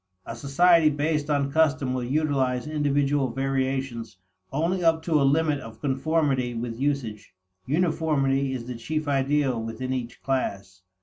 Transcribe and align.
A 0.25 0.35
society 0.35 0.89
based 0.89 1.29
on 1.29 1.51
custom 1.51 1.93
will 1.93 2.03
utilize 2.03 2.65
individual 2.65 3.29
variations 3.29 4.17
only 4.51 4.83
up 4.83 5.03
to 5.03 5.21
a 5.21 5.21
limit 5.31 5.59
of 5.59 5.79
conformity 5.79 6.55
with 6.55 6.79
usage; 6.79 7.35
uniformity 7.67 8.51
is 8.51 8.65
the 8.65 8.73
chief 8.73 9.07
ideal 9.07 9.61
within 9.61 9.93
each 9.93 10.23
class. 10.23 10.81